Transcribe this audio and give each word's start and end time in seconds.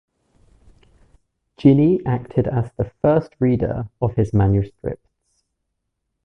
Ginny 1.57 2.03
acted 2.07 2.47
as 2.47 2.71
the 2.75 2.85
first 3.03 3.35
reader 3.39 3.87
of 4.01 4.15
his 4.15 4.33
manuscripts. 4.33 5.07